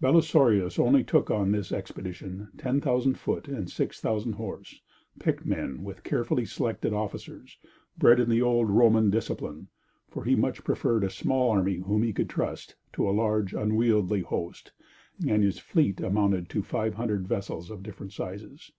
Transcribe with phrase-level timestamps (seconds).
[0.00, 4.80] Belisarius only took on this expedition 10,000 foot and 6,000 horse,
[5.18, 7.58] picked men, with carefully selected officers,
[7.98, 9.68] bred in the old Roman discipline,
[10.08, 13.72] for he much preferred a small army whom he could trust, to a large and
[13.72, 14.72] unwieldy host;
[15.28, 18.72] and his fleet amounted to 500 vessels of different sizes.